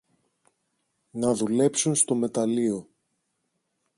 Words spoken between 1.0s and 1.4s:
να